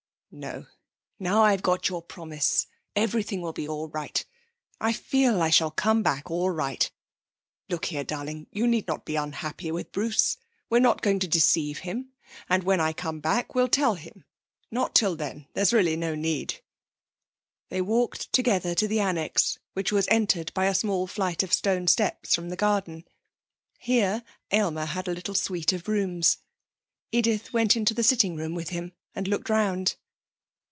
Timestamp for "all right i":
3.67-4.93